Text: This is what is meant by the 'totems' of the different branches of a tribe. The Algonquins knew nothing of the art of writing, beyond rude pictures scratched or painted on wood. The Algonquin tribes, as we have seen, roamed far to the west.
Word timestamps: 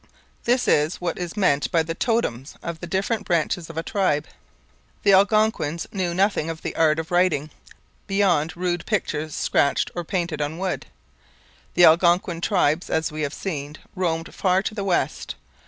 This 0.45 0.67
is 0.67 0.95
what 0.99 1.19
is 1.19 1.37
meant 1.37 1.69
by 1.71 1.83
the 1.83 1.93
'totems' 1.93 2.55
of 2.63 2.79
the 2.79 2.87
different 2.87 3.23
branches 3.23 3.69
of 3.69 3.77
a 3.77 3.83
tribe. 3.83 4.25
The 5.03 5.13
Algonquins 5.13 5.85
knew 5.91 6.15
nothing 6.15 6.49
of 6.49 6.63
the 6.63 6.75
art 6.75 6.97
of 6.97 7.11
writing, 7.11 7.51
beyond 8.07 8.57
rude 8.57 8.87
pictures 8.87 9.35
scratched 9.35 9.91
or 9.93 10.03
painted 10.03 10.41
on 10.41 10.57
wood. 10.57 10.87
The 11.75 11.85
Algonquin 11.85 12.41
tribes, 12.41 12.89
as 12.89 13.11
we 13.11 13.21
have 13.21 13.31
seen, 13.31 13.77
roamed 13.95 14.33
far 14.33 14.63
to 14.63 14.73
the 14.73 14.83
west. 14.83 15.35